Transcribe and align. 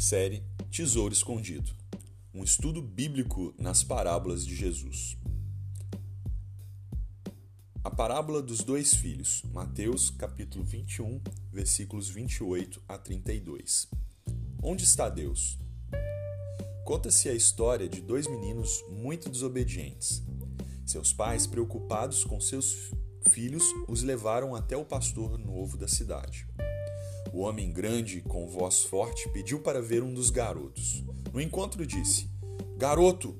Série 0.00 0.42
Tesouro 0.70 1.12
Escondido 1.12 1.76
um 2.32 2.42
estudo 2.42 2.80
bíblico 2.80 3.52
nas 3.58 3.84
parábolas 3.84 4.46
de 4.46 4.56
Jesus. 4.56 5.18
A 7.84 7.90
parábola 7.90 8.40
dos 8.40 8.64
dois 8.64 8.94
filhos, 8.94 9.42
Mateus 9.52 10.08
capítulo 10.08 10.64
21, 10.64 11.20
versículos 11.52 12.08
28 12.08 12.82
a 12.88 12.96
32. 12.96 13.88
Onde 14.62 14.84
está 14.84 15.10
Deus? 15.10 15.58
Conta-se 16.86 17.28
a 17.28 17.34
história 17.34 17.86
de 17.86 18.00
dois 18.00 18.26
meninos 18.26 18.82
muito 18.88 19.28
desobedientes. 19.28 20.22
Seus 20.86 21.12
pais, 21.12 21.46
preocupados 21.46 22.24
com 22.24 22.40
seus 22.40 22.90
filhos, 23.28 23.64
os 23.86 24.02
levaram 24.02 24.54
até 24.54 24.74
o 24.74 24.84
pastor 24.84 25.36
novo 25.36 25.76
da 25.76 25.86
cidade. 25.86 26.46
O 27.32 27.40
homem 27.40 27.72
grande, 27.72 28.20
com 28.22 28.48
voz 28.48 28.82
forte, 28.82 29.28
pediu 29.28 29.60
para 29.60 29.80
ver 29.80 30.02
um 30.02 30.12
dos 30.12 30.30
garotos. 30.30 31.04
No 31.32 31.40
encontro, 31.40 31.86
disse: 31.86 32.28
Garoto! 32.76 33.36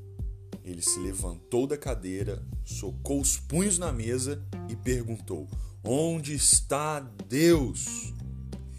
Ele 0.64 0.80
se 0.80 1.00
levantou 1.00 1.66
da 1.66 1.76
cadeira, 1.76 2.46
socou 2.64 3.20
os 3.20 3.36
punhos 3.36 3.78
na 3.78 3.92
mesa 3.92 4.44
e 4.68 4.76
perguntou: 4.76 5.48
Onde 5.82 6.34
está 6.34 7.00
Deus? 7.00 8.14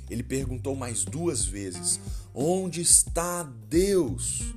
Ele 0.09 0.23
perguntou 0.23 0.75
mais 0.75 1.03
duas 1.03 1.43
vezes: 1.43 1.99
Onde 2.33 2.79
está 2.79 3.43
Deus? 3.43 4.53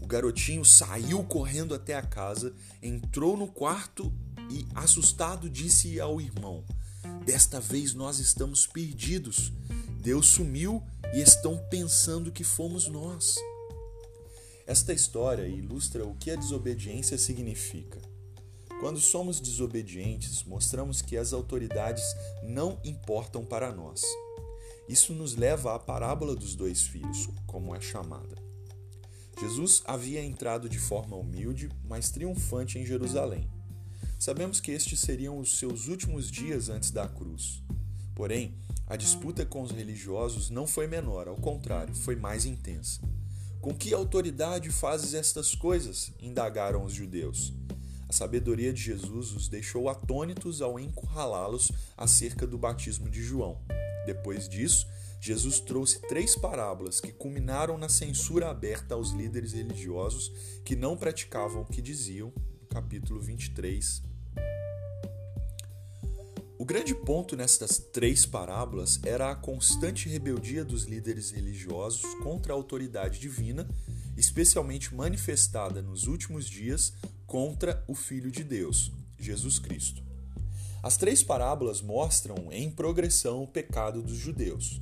O 0.00 0.06
garotinho 0.06 0.64
saiu 0.64 1.24
correndo 1.24 1.74
até 1.74 1.96
a 1.96 2.02
casa, 2.02 2.54
entrou 2.80 3.36
no 3.36 3.48
quarto 3.48 4.12
e, 4.50 4.66
assustado, 4.74 5.50
disse 5.50 5.98
ao 5.98 6.20
irmão: 6.20 6.62
Desta 7.24 7.60
vez 7.60 7.94
nós 7.94 8.18
estamos 8.18 8.66
perdidos. 8.66 9.52
Deus 10.00 10.26
sumiu 10.26 10.82
e 11.14 11.20
estão 11.20 11.58
pensando 11.70 12.32
que 12.32 12.44
fomos 12.44 12.88
nós. 12.88 13.36
Esta 14.66 14.92
história 14.92 15.46
ilustra 15.46 16.06
o 16.06 16.14
que 16.14 16.30
a 16.30 16.36
desobediência 16.36 17.18
significa. 17.18 18.00
Quando 18.80 18.98
somos 18.98 19.40
desobedientes, 19.40 20.42
mostramos 20.44 21.00
que 21.00 21.16
as 21.16 21.32
autoridades 21.32 22.04
não 22.42 22.80
importam 22.84 23.44
para 23.44 23.72
nós. 23.72 24.02
Isso 24.88 25.14
nos 25.14 25.34
leva 25.34 25.74
à 25.74 25.78
parábola 25.78 26.34
dos 26.34 26.54
dois 26.54 26.82
filhos, 26.82 27.28
como 27.46 27.74
é 27.74 27.80
chamada. 27.80 28.36
Jesus 29.40 29.82
havia 29.86 30.22
entrado 30.22 30.68
de 30.68 30.78
forma 30.78 31.16
humilde, 31.16 31.70
mas 31.84 32.10
triunfante 32.10 32.78
em 32.78 32.86
Jerusalém. 32.86 33.50
Sabemos 34.24 34.58
que 34.58 34.70
estes 34.70 35.00
seriam 35.00 35.38
os 35.38 35.58
seus 35.58 35.86
últimos 35.86 36.30
dias 36.30 36.70
antes 36.70 36.90
da 36.90 37.06
cruz. 37.06 37.62
Porém, 38.14 38.54
a 38.86 38.96
disputa 38.96 39.44
com 39.44 39.60
os 39.60 39.70
religiosos 39.70 40.48
não 40.48 40.66
foi 40.66 40.86
menor, 40.86 41.28
ao 41.28 41.36
contrário, 41.36 41.94
foi 41.94 42.16
mais 42.16 42.46
intensa. 42.46 43.02
Com 43.60 43.74
que 43.74 43.92
autoridade 43.92 44.70
fazes 44.70 45.12
estas 45.12 45.54
coisas? 45.54 46.10
indagaram 46.18 46.86
os 46.86 46.94
judeus. 46.94 47.52
A 48.08 48.14
sabedoria 48.14 48.72
de 48.72 48.80
Jesus 48.80 49.30
os 49.32 49.46
deixou 49.46 49.90
atônitos 49.90 50.62
ao 50.62 50.80
encurralá-los 50.80 51.70
acerca 51.94 52.46
do 52.46 52.56
batismo 52.56 53.10
de 53.10 53.22
João. 53.22 53.60
Depois 54.06 54.48
disso, 54.48 54.86
Jesus 55.20 55.60
trouxe 55.60 56.00
três 56.08 56.34
parábolas 56.34 56.98
que 56.98 57.12
culminaram 57.12 57.76
na 57.76 57.90
censura 57.90 58.48
aberta 58.48 58.94
aos 58.94 59.10
líderes 59.10 59.52
religiosos 59.52 60.32
que 60.64 60.74
não 60.74 60.96
praticavam 60.96 61.60
o 61.60 61.66
que 61.66 61.82
diziam, 61.82 62.32
capítulo 62.70 63.20
23, 63.20 64.13
o 66.64 66.66
grande 66.66 66.94
ponto 66.94 67.36
nestas 67.36 67.76
três 67.76 68.24
parábolas 68.24 68.98
era 69.04 69.30
a 69.30 69.36
constante 69.36 70.08
rebeldia 70.08 70.64
dos 70.64 70.84
líderes 70.84 71.30
religiosos 71.30 72.14
contra 72.22 72.54
a 72.54 72.56
autoridade 72.56 73.20
divina, 73.20 73.68
especialmente 74.16 74.94
manifestada 74.94 75.82
nos 75.82 76.06
últimos 76.06 76.46
dias 76.48 76.94
contra 77.26 77.84
o 77.86 77.94
Filho 77.94 78.30
de 78.30 78.42
Deus, 78.42 78.90
Jesus 79.20 79.58
Cristo. 79.58 80.02
As 80.82 80.96
três 80.96 81.22
parábolas 81.22 81.82
mostram 81.82 82.50
em 82.50 82.70
progressão 82.70 83.42
o 83.42 83.46
pecado 83.46 84.00
dos 84.00 84.16
judeus. 84.16 84.80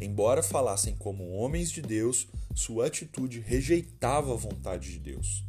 Embora 0.00 0.44
falassem 0.44 0.94
como 0.94 1.32
homens 1.32 1.72
de 1.72 1.82
Deus, 1.82 2.28
sua 2.54 2.86
atitude 2.86 3.40
rejeitava 3.40 4.32
a 4.32 4.36
vontade 4.36 4.92
de 4.92 5.00
Deus. 5.00 5.47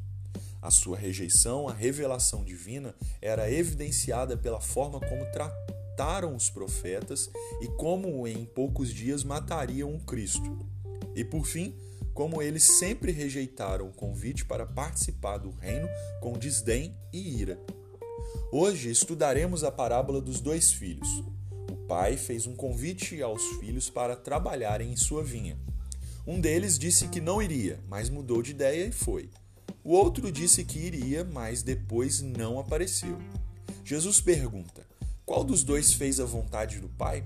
A 0.61 0.69
sua 0.69 0.97
rejeição 0.97 1.69
à 1.69 1.73
revelação 1.73 2.43
divina 2.43 2.93
era 3.21 3.49
evidenciada 3.49 4.35
pela 4.35 4.59
forma 4.59 4.99
como 4.99 5.25
trataram 5.31 6.35
os 6.35 6.49
profetas 6.49 7.29
e 7.61 7.67
como 7.67 8.27
em 8.27 8.45
poucos 8.45 8.93
dias 8.93 9.23
matariam 9.23 9.95
o 9.95 9.99
Cristo. 10.01 10.59
E 11.15 11.23
por 11.23 11.45
fim, 11.45 11.73
como 12.13 12.41
eles 12.41 12.63
sempre 12.63 13.13
rejeitaram 13.13 13.87
o 13.87 13.93
convite 13.93 14.43
para 14.43 14.65
participar 14.65 15.37
do 15.37 15.51
reino 15.51 15.87
com 16.19 16.33
desdém 16.33 16.93
e 17.13 17.39
ira. 17.39 17.57
Hoje 18.51 18.89
estudaremos 18.89 19.63
a 19.63 19.71
parábola 19.71 20.19
dos 20.19 20.41
dois 20.41 20.71
filhos. 20.71 21.07
O 21.71 21.77
pai 21.87 22.17
fez 22.17 22.45
um 22.45 22.55
convite 22.55 23.21
aos 23.21 23.41
filhos 23.59 23.89
para 23.89 24.15
trabalharem 24.15 24.91
em 24.91 24.97
sua 24.97 25.23
vinha. 25.23 25.57
Um 26.27 26.41
deles 26.41 26.77
disse 26.77 27.07
que 27.07 27.21
não 27.21 27.41
iria, 27.41 27.79
mas 27.87 28.09
mudou 28.09 28.41
de 28.41 28.51
ideia 28.51 28.85
e 28.85 28.91
foi. 28.91 29.29
O 29.83 29.93
outro 29.93 30.31
disse 30.31 30.65
que 30.65 30.79
iria, 30.79 31.23
mas 31.23 31.63
depois 31.63 32.21
não 32.21 32.59
apareceu. 32.59 33.17
Jesus 33.83 34.19
pergunta: 34.19 34.85
Qual 35.25 35.43
dos 35.43 35.63
dois 35.63 35.93
fez 35.93 36.19
a 36.19 36.25
vontade 36.25 36.79
do 36.79 36.89
Pai? 36.89 37.23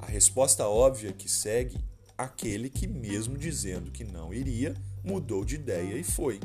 A 0.00 0.06
resposta 0.06 0.66
óbvia 0.66 1.12
que 1.12 1.28
segue 1.28 1.78
aquele 2.18 2.68
que, 2.68 2.86
mesmo 2.86 3.38
dizendo 3.38 3.90
que 3.90 4.04
não 4.04 4.32
iria, 4.32 4.74
mudou 5.04 5.44
de 5.44 5.54
ideia 5.54 5.96
e 5.96 6.02
foi. 6.02 6.40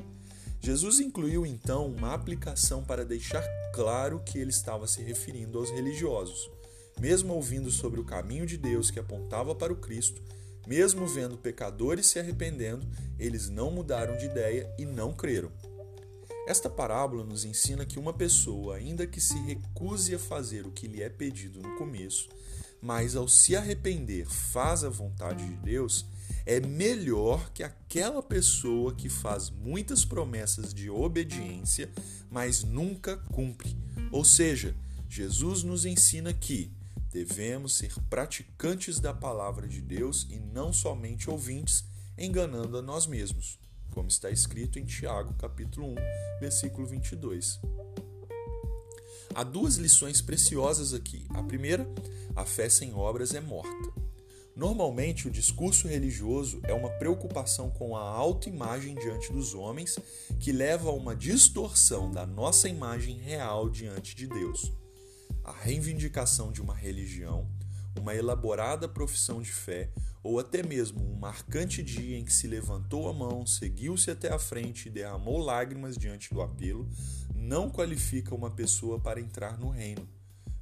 Jesus 0.60 1.00
incluiu 1.00 1.44
então 1.44 1.88
uma 1.88 2.14
aplicação 2.14 2.84
para 2.84 3.04
deixar 3.04 3.44
claro 3.74 4.22
que 4.24 4.38
ele 4.38 4.52
estava 4.52 4.86
se 4.86 5.02
referindo 5.02 5.58
aos 5.58 5.72
religiosos. 5.72 6.52
Mesmo 7.00 7.34
ouvindo 7.34 7.72
sobre 7.72 8.00
o 8.00 8.06
caminho 8.06 8.46
de 8.46 8.58
Deus 8.58 8.92
que 8.92 9.00
apontava 9.00 9.56
para 9.56 9.74
o 9.74 9.78
Cristo, 9.78 10.22
mesmo 10.68 11.08
vendo 11.08 11.38
pecadores 11.38 12.08
se 12.08 12.20
arrependendo, 12.20 12.88
eles 13.18 13.50
não 13.50 13.72
mudaram 13.72 14.18
de 14.18 14.26
ideia 14.26 14.70
e 14.78 14.86
não 14.86 15.14
creram. 15.14 15.52
Esta 16.48 16.70
parábola 16.70 17.24
nos 17.24 17.46
ensina 17.46 17.86
que 17.86 18.00
uma 18.00 18.14
pessoa, 18.14 18.76
ainda 18.76 19.06
que 19.06 19.22
se 19.22 19.38
recuse 19.42 20.16
a 20.16 20.20
fazer 20.20 20.66
o 20.66 20.72
que 20.72 20.88
lhe 20.88 21.02
é 21.02 21.10
pedido 21.10 21.62
no 21.62 21.78
começo, 21.78 22.30
mas 22.82 23.16
ao 23.16 23.28
se 23.28 23.56
arrepender 23.56 24.26
faz 24.26 24.84
a 24.84 24.90
vontade 24.90 25.48
de 25.48 25.56
Deus, 25.58 26.06
é 26.46 26.60
melhor 26.60 27.52
que 27.54 27.64
aquela 27.64 28.24
pessoa 28.24 28.94
que 28.96 29.08
faz 29.08 29.50
muitas 29.50 30.04
promessas 30.04 30.74
de 30.74 30.90
obediência, 30.90 31.90
mas 32.30 32.64
nunca 32.64 33.18
cumpre. 33.32 33.78
Ou 34.12 34.26
seja, 34.26 34.76
Jesus 35.08 35.62
nos 35.62 35.86
ensina 35.86 36.34
que 36.34 36.72
Devemos 37.12 37.74
ser 37.74 37.94
praticantes 38.10 39.02
da 39.02 39.14
palavra 39.14 39.68
de 39.68 39.82
Deus 39.82 40.26
e 40.30 40.40
não 40.40 40.72
somente 40.72 41.30
ouvintes, 41.30 41.84
enganando 42.18 42.78
a 42.78 42.82
nós 42.82 43.06
mesmos, 43.06 43.60
como 43.94 44.08
está 44.08 44.32
escrito 44.32 44.80
em 44.80 44.86
Tiago, 44.86 45.34
capítulo 45.34 45.88
1, 45.88 45.96
versículo 46.40 46.88
22. 46.88 47.60
Há 49.36 49.44
duas 49.44 49.76
lições 49.76 50.22
preciosas 50.22 50.94
aqui. 50.94 51.26
A 51.32 51.44
primeira, 51.44 51.86
a 52.34 52.46
fé 52.46 52.70
sem 52.70 52.94
obras 52.94 53.34
é 53.34 53.42
morta. 53.42 53.92
Normalmente, 54.56 55.28
o 55.28 55.32
discurso 55.32 55.90
religioso 55.90 56.62
é 56.64 56.74
uma 56.74 56.92
preocupação 56.92 57.70
com 57.72 57.94
a 57.94 58.02
autoimagem 58.02 58.96
diante 58.96 59.34
dos 59.34 59.54
homens 59.54 60.00
que 60.40 60.54
leva 60.54 60.90
a 60.90 60.94
uma 60.94 61.14
distorção 61.14 62.10
da 62.10 62.26
nossa 62.26 62.70
imagem 62.70 63.18
real 63.18 63.70
diante 63.70 64.16
de 64.16 64.28
Deus 64.28 64.72
a 65.44 65.52
reivindicação 65.52 66.52
de 66.52 66.62
uma 66.62 66.76
religião, 66.76 67.50
uma 68.00 68.16
elaborada 68.16 68.88
profissão 68.88 69.42
de 69.42 69.52
fé 69.52 69.90
ou 70.24 70.40
até 70.40 70.62
mesmo 70.64 71.04
um 71.04 71.18
marcante 71.18 71.82
dia 71.82 72.18
em 72.18 72.24
que 72.24 72.34
se 72.34 72.48
levantou 72.48 73.10
a 73.10 73.14
mão, 73.14 73.46
seguiu-se 73.46 74.12
até 74.12 74.32
a 74.32 74.40
frente 74.40 74.88
e 74.88 74.92
derramou 74.92 75.40
lágrimas 75.40 75.98
diante 75.98 76.34
do 76.34 76.42
apelo, 76.42 76.88
não 77.36 77.70
qualifica 77.70 78.36
uma 78.36 78.52
pessoa 78.52 79.00
para 79.00 79.20
entrar 79.20 79.58
no 79.58 79.70
reino. 79.70 80.08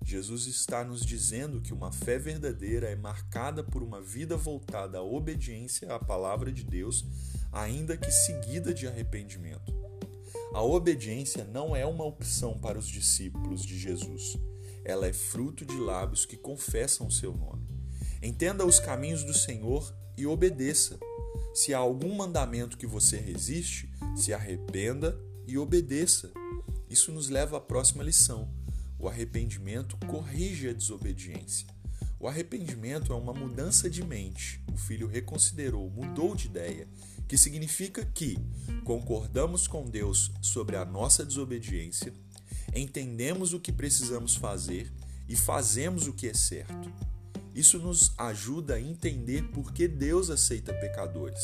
Jesus 0.01 0.47
está 0.47 0.83
nos 0.83 1.05
dizendo 1.05 1.61
que 1.61 1.73
uma 1.73 1.91
fé 1.91 2.17
verdadeira 2.17 2.87
é 2.87 2.95
marcada 2.95 3.63
por 3.63 3.83
uma 3.83 4.01
vida 4.01 4.37
voltada 4.37 4.97
à 4.97 5.03
obediência 5.03 5.93
à 5.93 5.99
palavra 5.99 6.51
de 6.51 6.63
Deus, 6.63 7.05
ainda 7.51 7.97
que 7.97 8.09
seguida 8.09 8.73
de 8.73 8.87
arrependimento. 8.87 9.77
A 10.53 10.63
obediência 10.63 11.43
não 11.43 11.75
é 11.75 11.85
uma 11.85 12.05
opção 12.05 12.57
para 12.57 12.79
os 12.79 12.87
discípulos 12.87 13.63
de 13.63 13.77
Jesus 13.77 14.37
ela 14.89 15.07
é 15.07 15.13
fruto 15.13 15.63
de 15.65 15.77
lábios 15.77 16.25
que 16.25 16.35
confessam 16.35 17.07
o 17.07 17.11
seu 17.11 17.31
nome. 17.33 17.67
Entenda 18.21 18.65
os 18.65 18.79
caminhos 18.79 19.23
do 19.23 19.33
Senhor 19.33 19.95
e 20.17 20.25
obedeça. 20.25 20.99
Se 21.53 21.73
há 21.73 21.77
algum 21.77 22.15
mandamento 22.15 22.77
que 22.77 22.87
você 22.87 23.17
resiste, 23.17 23.89
se 24.15 24.33
arrependa 24.33 25.17
e 25.47 25.57
obedeça. 25.57 26.31
Isso 26.89 27.11
nos 27.11 27.29
leva 27.29 27.57
à 27.57 27.61
próxima 27.61 28.03
lição. 28.03 28.49
O 28.97 29.07
arrependimento 29.07 29.95
corrige 30.07 30.67
a 30.67 30.73
desobediência. 30.73 31.67
O 32.19 32.27
arrependimento 32.27 33.13
é 33.13 33.15
uma 33.15 33.33
mudança 33.33 33.89
de 33.89 34.03
mente. 34.03 34.61
O 34.73 34.77
filho 34.77 35.07
reconsiderou, 35.07 35.89
mudou 35.89 36.35
de 36.35 36.47
ideia, 36.47 36.87
que 37.27 37.37
significa 37.37 38.03
que 38.03 38.37
concordamos 38.83 39.67
com 39.67 39.89
Deus 39.89 40.31
sobre 40.41 40.75
a 40.75 40.83
nossa 40.83 41.25
desobediência, 41.25 42.13
entendemos 42.75 43.53
o 43.53 43.59
que 43.59 43.71
precisamos 43.71 44.35
fazer 44.35 44.91
e 45.27 45.35
fazemos 45.35 46.07
o 46.07 46.13
que 46.13 46.27
é 46.27 46.33
certo. 46.33 46.91
Isso 47.53 47.77
nos 47.79 48.13
ajuda 48.17 48.75
a 48.75 48.81
entender 48.81 49.43
por 49.49 49.73
que 49.73 49.87
Deus 49.87 50.29
aceita 50.29 50.73
pecadores. 50.73 51.43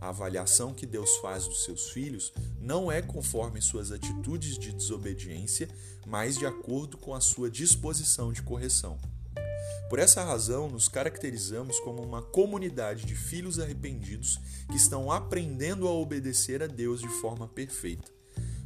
A 0.00 0.08
avaliação 0.08 0.72
que 0.72 0.86
Deus 0.86 1.16
faz 1.18 1.46
dos 1.46 1.64
seus 1.64 1.90
filhos 1.90 2.32
não 2.58 2.90
é 2.90 3.02
conforme 3.02 3.60
suas 3.60 3.92
atitudes 3.92 4.58
de 4.58 4.72
desobediência, 4.72 5.68
mas 6.06 6.38
de 6.38 6.46
acordo 6.46 6.96
com 6.96 7.14
a 7.14 7.20
sua 7.20 7.50
disposição 7.50 8.32
de 8.32 8.42
correção. 8.42 8.98
Por 9.90 9.98
essa 9.98 10.24
razão, 10.24 10.70
nos 10.70 10.88
caracterizamos 10.88 11.78
como 11.80 12.02
uma 12.02 12.22
comunidade 12.22 13.04
de 13.04 13.14
filhos 13.14 13.58
arrependidos 13.58 14.40
que 14.70 14.76
estão 14.76 15.10
aprendendo 15.10 15.86
a 15.86 15.92
obedecer 15.92 16.62
a 16.62 16.66
Deus 16.66 17.00
de 17.00 17.08
forma 17.08 17.46
perfeita. 17.46 18.19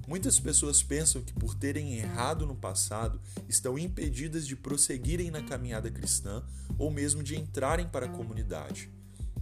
Muitas 0.07 0.39
pessoas 0.39 0.83
pensam 0.83 1.23
que, 1.23 1.33
por 1.33 1.55
terem 1.55 1.95
errado 1.95 2.47
no 2.47 2.55
passado, 2.55 3.21
estão 3.49 3.79
impedidas 3.79 4.47
de 4.47 4.55
prosseguirem 4.55 5.31
na 5.31 5.43
caminhada 5.43 5.91
cristã 5.91 6.43
ou 6.79 6.91
mesmo 6.91 7.23
de 7.23 7.37
entrarem 7.37 7.89
para 7.89 8.07
a 8.07 8.11
comunidade. 8.11 8.91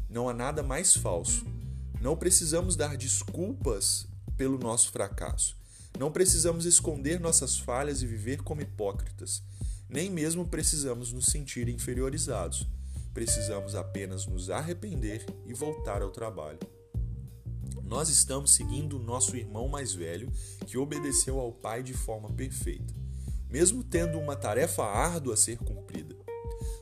Não 0.09 0.29
há 0.29 0.35
nada 0.35 0.62
mais 0.62 0.97
falso. 0.97 1.44
Não 2.00 2.17
precisamos 2.17 2.76
dar 2.76 2.97
desculpas 2.97 4.06
pelo 4.37 4.59
nosso 4.59 4.91
fracasso. 4.91 5.56
Não 5.99 6.11
precisamos 6.11 6.64
esconder 6.64 7.20
nossas 7.20 7.59
falhas 7.59 8.03
e 8.03 8.06
viver 8.06 8.43
como 8.43 8.62
hipócritas. 8.62 9.43
Nem 9.88 10.11
mesmo 10.11 10.47
precisamos 10.47 11.12
nos 11.12 11.26
sentir 11.26 11.69
inferiorizados. 11.69 12.67
Precisamos 13.12 13.75
apenas 13.75 14.26
nos 14.26 14.49
arrepender 14.49 15.26
e 15.47 15.53
voltar 15.53 16.03
ao 16.03 16.11
trabalho. 16.11 16.59
Nós 17.93 18.09
estamos 18.09 18.53
seguindo 18.53 18.97
o 18.97 19.03
nosso 19.03 19.37
irmão 19.37 19.69
mais 19.69 19.93
velho 19.93 20.33
que 20.67 20.79
obedeceu 20.79 21.39
ao 21.39 21.53
pai 21.53 21.83
de 21.83 21.93
forma 21.93 22.31
perfeita, 22.33 22.94
mesmo 23.50 23.85
tendo 23.85 24.19
uma 24.19 24.35
tarefa 24.35 24.83
árdua 24.83 25.35
a 25.35 25.37
ser 25.37 25.59
cumprida. 25.59 26.17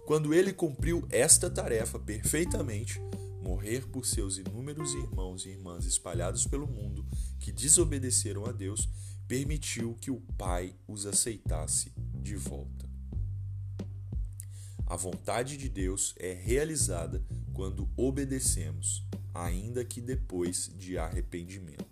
Quando 0.07 0.33
ele 0.33 0.53
cumpriu 0.53 1.05
esta 1.11 1.51
tarefa 1.51 1.99
perfeitamente, 1.99 3.01
morrer 3.43 3.89
por 3.89 4.07
seus 4.07 4.39
inúmeros 4.39 4.95
irmãos 4.95 5.45
e 5.45 5.49
irmãs 5.49 5.85
espalhados 5.85 6.47
pelo 6.47 6.69
mundo 6.69 7.05
que 7.41 7.51
desobedeceram 7.51 8.47
a 8.47 8.53
Deus, 8.53 8.89
permitiu 9.27 9.97
que 10.01 10.13
o 10.13 10.21
Pai 10.39 10.77
os 10.87 11.07
aceitasse 11.07 11.93
de 12.23 12.37
volta. 12.37 12.89
A 14.87 14.95
vontade 14.95 15.57
de 15.57 15.69
Deus 15.69 16.15
é 16.21 16.33
realizada 16.33 17.21
quando 17.53 17.91
obedecemos, 17.97 19.05
ainda 19.35 19.85
que 19.85 20.01
depois 20.01 20.71
de 20.77 20.99
arrependimento. 20.99 21.90